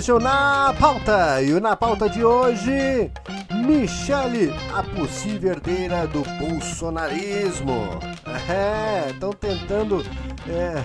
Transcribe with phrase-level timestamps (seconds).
[0.00, 1.42] este é o Na Pauta.
[1.42, 3.12] E Na Pauta de hoje,
[3.66, 7.74] Michele, a possível herdeira do bolsonarismo.
[8.48, 10.02] É, estão tentando
[10.48, 10.82] é,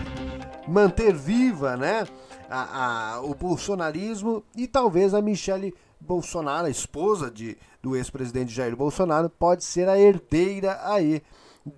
[0.68, 2.06] manter viva, né,
[2.50, 8.76] a, a, o bolsonarismo e talvez a Michele Bolsonaro, a esposa de, do ex-presidente Jair
[8.76, 11.24] Bolsonaro, pode ser a herdeira aí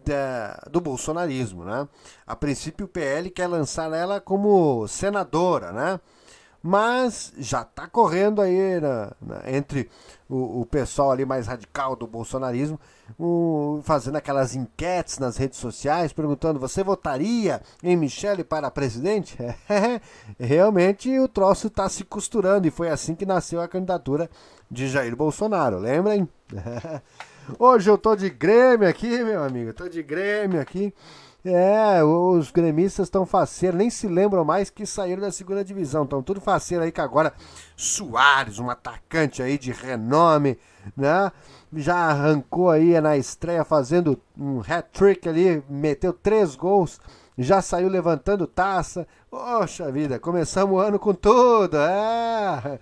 [0.06, 1.88] da, do bolsonarismo, né?
[2.26, 6.00] A princípio o PL quer lançar ela como senadora, né?
[6.68, 9.90] Mas já está correndo aí né, né, entre
[10.28, 12.78] o, o, pessoal ali mais radical do bolsonarismo,
[13.18, 19.38] o, fazendo aquelas enquetes nas redes sociais, perguntando: você votaria em Michele para presidente?
[20.38, 24.30] Realmente o troço está se costurando e foi assim que nasceu a candidatura
[24.70, 26.28] de Jair Bolsonaro, lembrem?
[27.58, 29.72] Hoje eu tô de Grêmio aqui, meu amigo.
[29.72, 30.94] Tô de Grêmio aqui.
[31.50, 36.04] É, os gremistas estão faceiros, nem se lembram mais que saíram da segunda divisão.
[36.04, 37.34] Estão tudo faceiro aí que agora
[37.76, 40.58] Soares, um atacante aí de renome,
[40.96, 41.32] né?
[41.74, 47.00] Já arrancou aí na estreia fazendo um hat-trick ali, meteu três gols
[47.38, 49.08] já saiu levantando taça.
[49.30, 51.78] Poxa vida, começamos o ano com tudo.
[51.78, 52.80] É.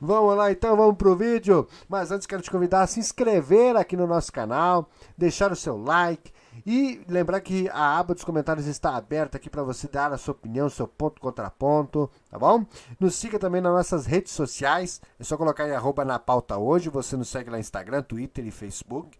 [0.00, 1.66] Vamos lá então, vamos pro vídeo.
[1.88, 4.88] Mas antes quero te convidar a se inscrever aqui no nosso canal,
[5.18, 6.32] deixar o seu like
[6.64, 10.32] e lembrar que a aba dos comentários está aberta aqui para você dar a sua
[10.32, 12.64] opinião, seu ponto contraponto, tá bom?
[12.98, 16.88] Nos siga também nas nossas redes sociais, é só colocar aí arroba na pauta hoje,
[16.88, 19.18] você nos segue lá no Instagram, Twitter e Facebook.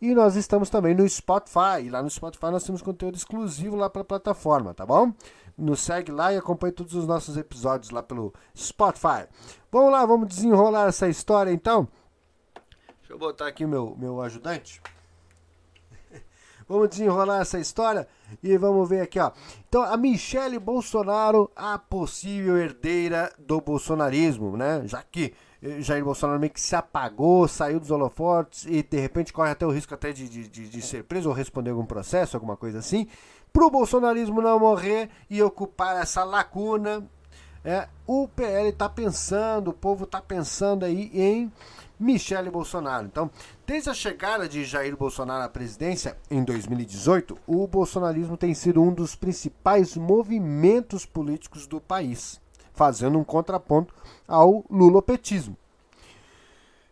[0.00, 1.82] E nós estamos também no Spotify.
[1.84, 5.12] E lá no Spotify nós temos conteúdo exclusivo lá para a plataforma, tá bom?
[5.56, 9.28] Nos segue lá e acompanhe todos os nossos episódios lá pelo Spotify.
[9.70, 11.88] Vamos lá, vamos desenrolar essa história então.
[12.98, 14.80] Deixa eu botar aqui meu, meu ajudante.
[16.68, 18.06] Vamos desenrolar essa história
[18.42, 19.30] e vamos ver aqui, ó.
[19.68, 24.82] Então, a Michele Bolsonaro, a possível herdeira do bolsonarismo, né?
[24.86, 25.34] Já que
[25.80, 29.70] Jair Bolsonaro meio que se apagou, saiu dos holofotes e de repente corre até o
[29.70, 33.06] risco até de, de, de ser preso ou responder algum processo, alguma coisa assim,
[33.50, 37.02] para o bolsonarismo não morrer e ocupar essa lacuna.
[37.64, 41.50] É, o PL está pensando, o povo está pensando aí em
[41.98, 43.06] Michele Bolsonaro.
[43.06, 43.30] Então,
[43.66, 48.92] desde a chegada de Jair Bolsonaro à presidência em 2018, o bolsonarismo tem sido um
[48.92, 52.40] dos principais movimentos políticos do país
[52.74, 53.94] fazendo um contraponto
[54.28, 55.56] ao lulopetismo.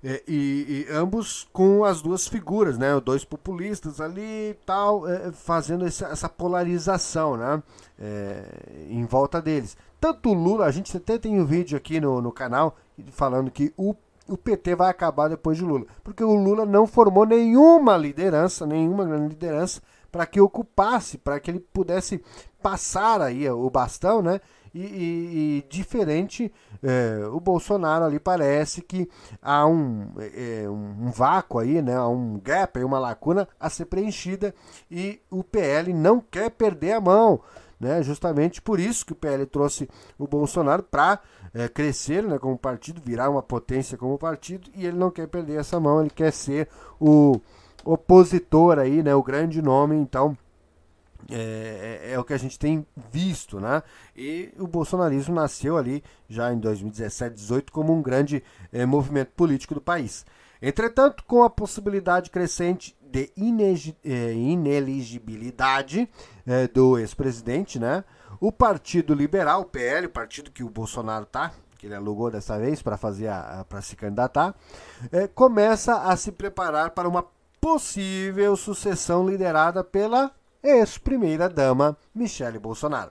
[0.05, 5.87] É, e, e, ambos com as duas figuras, né, dois populistas ali tal, é, fazendo
[5.87, 7.63] essa, essa, polarização né,
[8.01, 8.45] é,
[8.91, 9.77] em volta deles.
[10.01, 12.77] Tanto o Lula, a gente até tem um vídeo aqui no, no canal
[13.13, 13.95] falando que o,
[14.29, 19.05] o PT vai acabar depois de Lula, porque o Lula não formou nenhuma liderança, nenhuma
[19.05, 22.23] grande liderança para que ocupasse, para que ele pudesse
[22.63, 24.41] passar aí o bastão, né,
[24.75, 26.53] e, e, e diferente,
[26.83, 29.09] é, o Bolsonaro ali parece que
[29.41, 34.55] há um, é, um, vácuo aí, né, há um gap, uma lacuna a ser preenchida
[34.91, 37.41] e o PL não quer perder a mão.
[37.79, 41.19] Né, justamente por isso que o PL trouxe o Bolsonaro para
[41.55, 45.61] é, crescer né, como partido, virar uma potência como partido, e ele não quer perder
[45.61, 46.69] essa mão, ele quer ser
[47.01, 47.41] o
[47.85, 50.37] opositor aí, né, o grande nome, então
[51.31, 53.83] é, é, é, o que a gente tem visto, né?
[54.17, 58.43] E o bolsonarismo nasceu ali já em 2017, 18 como um grande
[58.73, 60.27] é, movimento político do país.
[60.61, 63.31] Entretanto, com a possibilidade crescente de
[64.05, 66.09] é, ineligibilidade
[66.47, 68.03] é, do ex-presidente, né?
[68.41, 72.59] O Partido Liberal, o PL, o partido que o Bolsonaro tá, que ele alugou dessa
[72.59, 73.29] vez para fazer
[73.69, 74.55] para se candidatar,
[75.13, 77.27] é, começa a se preparar para uma
[77.61, 83.11] possível sucessão liderada pela ex-primeira-dama Michele Bolsonaro.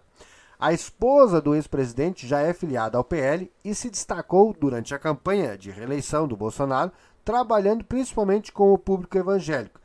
[0.60, 5.58] A esposa do ex-presidente já é filiada ao PL e se destacou durante a campanha
[5.58, 6.92] de reeleição do Bolsonaro,
[7.26, 9.81] trabalhando principalmente com o público evangélico.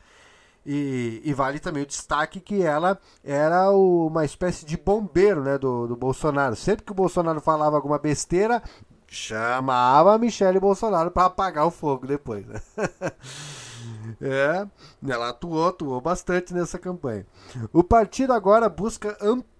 [0.68, 5.56] E, e vale também o destaque que ela era o, uma espécie de bombeiro né,
[5.56, 6.56] do, do Bolsonaro.
[6.56, 8.60] Sempre que o Bolsonaro falava alguma besteira,
[9.06, 12.44] chamava a Michele Bolsonaro para apagar o fogo depois.
[12.46, 12.60] Né?
[14.20, 14.66] É,
[15.06, 17.26] ela atuou, atuou bastante nessa campanha.
[17.72, 19.55] O partido agora busca ampliar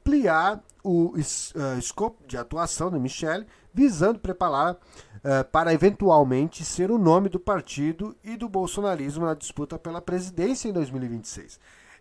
[0.85, 7.29] o uh, escopo de atuação da Michelle, visando preparar uh, para eventualmente ser o nome
[7.29, 11.59] do partido e do bolsonarismo na disputa pela presidência em 2026.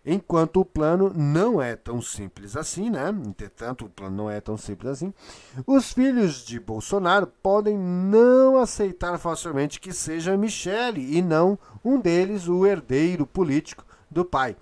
[0.08, 3.08] Enquanto o plano não é tão simples assim, né?
[3.26, 5.12] Entretanto, o plano não é tão simples assim.
[5.66, 12.46] Os filhos de Bolsonaro podem não aceitar facilmente que seja Michele e não um deles
[12.46, 14.56] o herdeiro político do pai.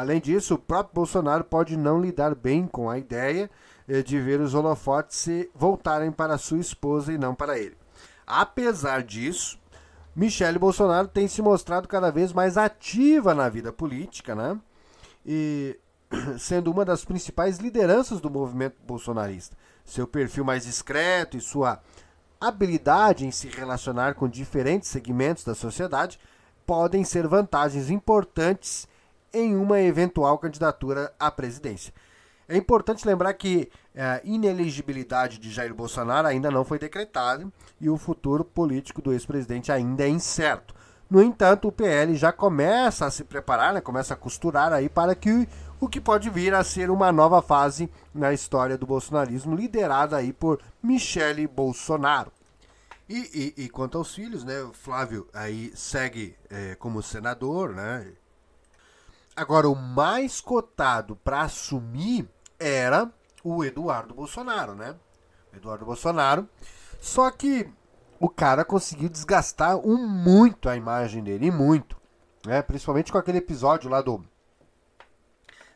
[0.00, 3.50] Além disso, o próprio Bolsonaro pode não lidar bem com a ideia
[3.86, 7.76] eh, de ver os holofotes se voltarem para sua esposa e não para ele.
[8.26, 9.58] Apesar disso,
[10.16, 14.58] Michele Bolsonaro tem se mostrado cada vez mais ativa na vida política, né?
[15.24, 15.78] E
[16.40, 19.54] sendo uma das principais lideranças do movimento bolsonarista.
[19.84, 21.78] Seu perfil mais discreto e sua
[22.40, 26.18] habilidade em se relacionar com diferentes segmentos da sociedade
[26.64, 28.88] podem ser vantagens importantes
[29.32, 31.92] em uma eventual candidatura à presidência.
[32.48, 37.46] É importante lembrar que a ineligibilidade de Jair Bolsonaro ainda não foi decretada
[37.80, 40.74] e o futuro político do ex-presidente ainda é incerto.
[41.08, 45.14] No entanto, o PL já começa a se preparar, né, começa a costurar aí para
[45.14, 45.48] que
[45.80, 50.32] o que pode vir a ser uma nova fase na história do bolsonarismo, liderada aí
[50.32, 52.32] por Michele Bolsonaro.
[53.08, 58.06] E, e, e quanto aos filhos, né, o Flávio aí segue é, como senador, né?
[59.40, 62.28] Agora, o mais cotado para assumir
[62.58, 63.10] era
[63.42, 64.94] o Eduardo Bolsonaro, né?
[65.54, 66.46] Eduardo Bolsonaro.
[67.00, 67.66] Só que
[68.18, 71.96] o cara conseguiu desgastar um muito a imagem dele, e muito.
[72.44, 72.60] Né?
[72.60, 74.22] Principalmente com aquele episódio lá do.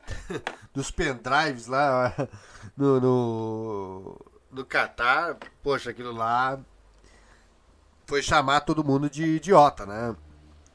[0.75, 2.13] dos pendrives lá
[2.77, 4.21] no, no,
[4.53, 5.39] no Qatar.
[5.63, 6.61] Poxa, aquilo lá
[8.05, 10.15] foi chamar todo mundo de idiota, né?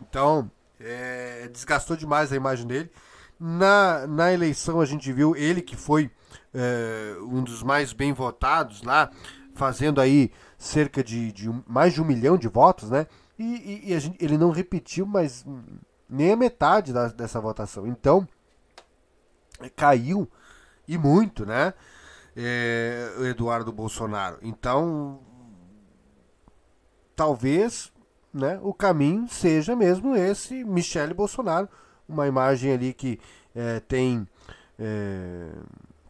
[0.01, 2.91] Então, é, desgastou demais a imagem dele.
[3.39, 6.11] Na, na eleição a gente viu ele que foi
[6.53, 9.09] é, um dos mais bem votados lá,
[9.53, 13.07] fazendo aí cerca de, de mais de um milhão de votos, né?
[13.37, 13.43] E,
[13.87, 15.45] e, e gente, ele não repetiu, mas
[16.09, 17.87] nem a metade da, dessa votação.
[17.87, 18.27] Então,
[19.75, 20.29] caiu
[20.87, 21.73] e muito, né?
[22.35, 24.37] É, Eduardo Bolsonaro.
[24.41, 25.19] Então,
[27.15, 27.91] talvez
[28.33, 31.67] né, o caminho seja mesmo esse Michele Bolsonaro,
[32.07, 33.19] uma imagem ali que
[33.55, 34.27] é, tem
[34.77, 35.49] é,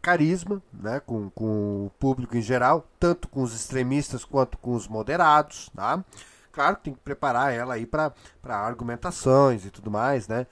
[0.00, 4.88] carisma né, com, com o público em geral, tanto com os extremistas quanto com os
[4.88, 5.70] moderados.
[5.74, 6.04] Tá?
[6.52, 8.12] Claro que tem que preparar ela aí para
[8.42, 10.46] argumentações e tudo mais, né?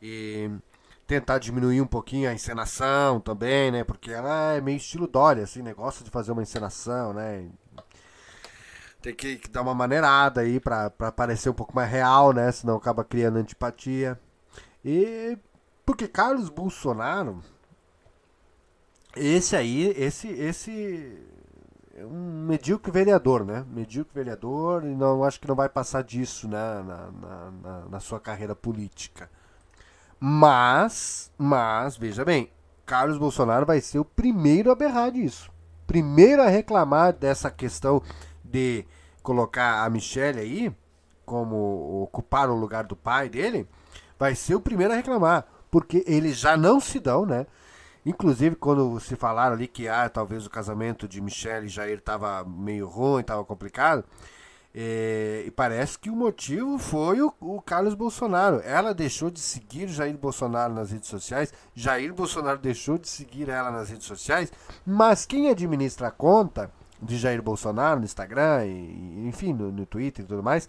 [0.00, 0.50] E
[1.06, 3.84] tentar diminuir um pouquinho a encenação também, né?
[3.84, 6.06] Porque ela é meio estilo Dória, assim, negócio né?
[6.06, 7.46] de fazer uma encenação, né?
[9.04, 12.50] Tem que, que dar uma maneirada aí para parecer um pouco mais real, né?
[12.50, 14.18] Senão acaba criando antipatia.
[14.82, 15.36] E
[15.84, 17.42] porque Carlos Bolsonaro,
[19.14, 21.22] esse aí, esse, esse
[21.94, 23.66] é um medíocre vereador, né?
[23.68, 26.82] Medíocre vereador e não acho que não vai passar disso, né?
[26.82, 29.28] Na, na, na, na sua carreira política.
[30.18, 32.50] Mas, mas veja bem,
[32.86, 35.50] Carlos Bolsonaro vai ser o primeiro a berrar disso,
[35.86, 38.02] primeiro a reclamar dessa questão
[38.54, 38.84] de
[39.20, 40.72] colocar a Michelle aí
[41.26, 43.66] como ocupar o lugar do pai dele,
[44.16, 47.46] vai ser o primeiro a reclamar, porque eles já não se dão, né?
[48.06, 52.44] Inclusive, quando se falaram ali que ah, talvez o casamento de Michelle e Jair estava
[52.44, 54.04] meio ruim, estava complicado,
[54.72, 58.60] é, e parece que o motivo foi o, o, Carlos Bolsonaro.
[58.62, 63.70] Ela deixou de seguir Jair Bolsonaro nas redes sociais, Jair Bolsonaro deixou de seguir ela
[63.70, 64.52] nas redes sociais,
[64.84, 66.70] mas quem administra a conta
[67.04, 70.68] de Jair Bolsonaro no Instagram, e, enfim, no, no Twitter e tudo mais,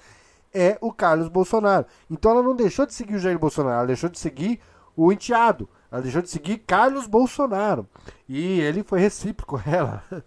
[0.53, 1.85] é o Carlos Bolsonaro.
[2.09, 4.59] Então ela não deixou de seguir o Jair Bolsonaro, ela deixou de seguir
[4.95, 5.67] o enteado.
[5.91, 7.87] Ela deixou de seguir Carlos Bolsonaro.
[8.27, 10.03] E ele foi recíproco ela.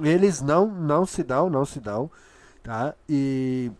[0.00, 2.08] Eles não não se dão, não se dão,
[2.62, 2.94] tá?
[3.08, 3.72] E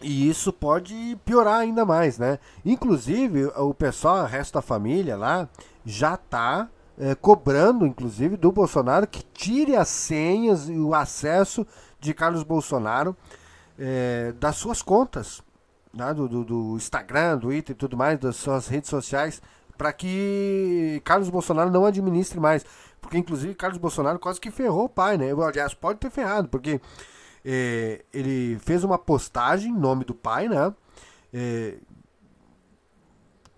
[0.00, 2.38] e isso pode piorar ainda mais, né?
[2.64, 5.48] Inclusive, o pessoal, o resto da família lá,
[5.84, 6.68] já tá
[6.98, 11.66] é, cobrando, inclusive, do Bolsonaro que tire as senhas e o acesso
[12.00, 13.16] de Carlos Bolsonaro
[13.78, 15.42] é, das suas contas,
[15.92, 19.42] né, do, do, do, Instagram, do Twitter e tudo mais, das suas redes sociais,
[19.76, 22.64] para que Carlos Bolsonaro não administre mais.
[23.00, 25.30] Porque, inclusive, Carlos Bolsonaro quase que ferrou o pai, né?
[25.32, 26.80] Aliás, pode ter ferrado, porque
[27.44, 30.74] é, ele fez uma postagem em nome do pai, né?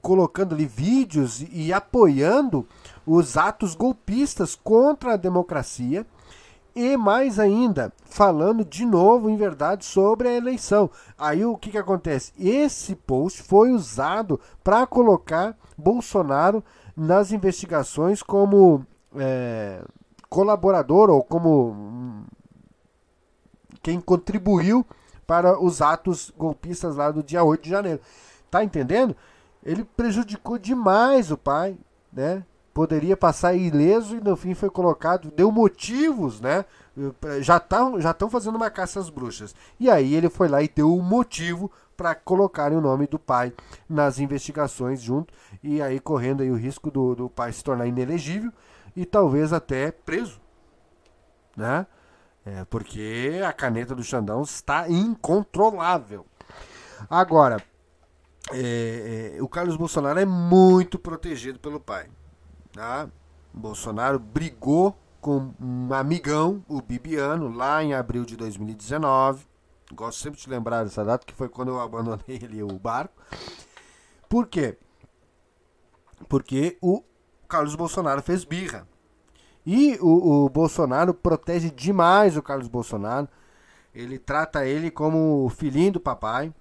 [0.09, 2.67] Colocando ali vídeos e, e apoiando
[3.07, 6.07] os atos golpistas contra a democracia
[6.75, 10.89] e mais ainda, falando de novo, em verdade, sobre a eleição.
[11.19, 12.33] Aí o que, que acontece?
[12.39, 16.65] Esse post foi usado para colocar Bolsonaro
[16.97, 19.83] nas investigações como é,
[20.31, 22.25] colaborador ou como hum,
[23.83, 24.87] quem contribuiu
[25.27, 28.01] para os atos golpistas lá do dia 8 de janeiro.
[28.51, 29.15] Tá entendendo?
[29.69, 31.77] Ele prejudicou demais o pai,
[32.11, 32.43] né?
[32.73, 36.65] Poderia passar ileso e no fim foi colocado, deu motivos, né?
[37.43, 39.55] Já estão já fazendo uma caça às bruxas.
[39.79, 43.53] E aí ele foi lá e deu um motivo para colocarem o nome do pai
[43.87, 48.51] nas investigações junto e aí correndo aí o risco do, do pai se tornar inelegível
[48.97, 50.41] e talvez até preso,
[51.55, 51.87] né?
[52.47, 56.25] É, porque a caneta do Xandão está incontrolável.
[57.11, 57.63] Agora,
[58.53, 62.09] é, é, o Carlos Bolsonaro é muito protegido pelo pai.
[62.73, 63.09] Tá?
[63.53, 69.47] Bolsonaro brigou com um amigão, o Bibiano, lá em abril de 2019.
[69.93, 73.15] Gosto sempre de lembrar dessa data, que foi quando eu abandonei ali o barco.
[74.29, 74.77] Por quê?
[76.29, 77.03] Porque o
[77.49, 78.87] Carlos Bolsonaro fez birra.
[79.65, 83.29] E o, o Bolsonaro protege demais o Carlos Bolsonaro.
[83.95, 86.53] Ele trata ele como o filhinho do papai.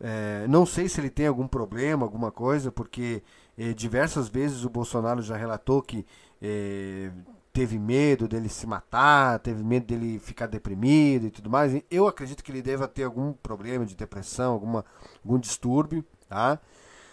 [0.00, 3.22] É, não sei se ele tem algum problema, alguma coisa, porque
[3.56, 6.06] é, diversas vezes o Bolsonaro já relatou que
[6.40, 7.10] é,
[7.52, 11.82] teve medo dele se matar, teve medo dele ficar deprimido e tudo mais.
[11.90, 14.84] Eu acredito que ele deva ter algum problema de depressão, alguma,
[15.22, 16.58] algum distúrbio, tá?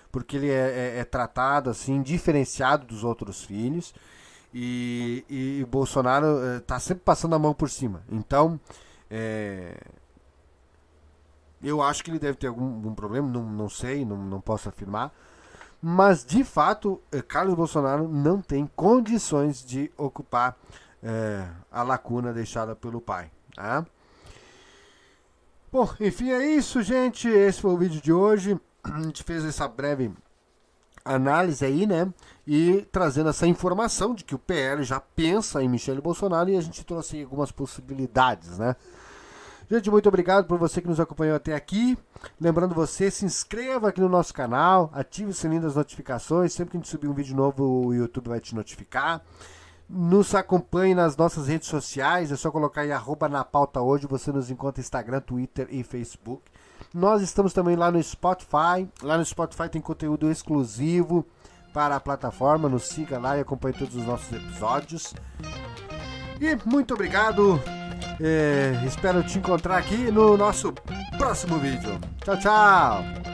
[0.10, 3.94] Porque ele é, é, é tratado assim, diferenciado dos outros filhos.
[4.53, 8.01] E, e, Bolsonaro está sempre passando a mão por cima.
[8.10, 8.58] Então,
[9.12, 9.77] é,
[11.64, 14.70] eu acho que ele deve ter algum, algum problema, não, não sei, não, não posso
[14.70, 15.12] afirmar.
[15.82, 20.58] Mas, de fato, eh, Carlos Bolsonaro não tem condições de ocupar
[21.04, 23.32] é, a lacuna deixada pelo pai.
[23.56, 23.86] Tá?
[25.72, 27.28] Bom, enfim, é isso, gente.
[27.28, 28.60] Esse foi o vídeo de hoje.
[28.84, 30.12] A gente fez essa breve
[31.04, 32.12] análise aí, né?
[32.46, 36.62] E trazendo essa informação de que o PL já pensa em Michele Bolsonaro e a
[36.62, 38.76] gente trouxe algumas possibilidades, né?
[39.70, 41.98] Gente, muito obrigado por você que nos acompanhou até aqui.
[42.40, 46.54] Lembrando você, se inscreva aqui no nosso canal, ative o sininho das notificações.
[46.54, 49.22] Sempre que a gente subir um vídeo novo, o YouTube vai te notificar.
[49.90, 54.32] Nos acompanhe nas nossas redes sociais, é só colocar aí arroba na pauta hoje, você
[54.32, 56.44] nos encontra Instagram, Twitter e Facebook.
[56.94, 58.88] Nós estamos também lá no Spotify.
[59.02, 61.26] Lá no Spotify tem conteúdo exclusivo
[61.74, 62.70] para a plataforma.
[62.70, 65.14] Nos siga lá e acompanhe todos os nossos episódios.
[66.40, 67.60] E muito obrigado.
[68.20, 70.74] É, espero te encontrar aqui no nosso
[71.18, 72.00] próximo vídeo.
[72.24, 73.27] Tchau, tchau!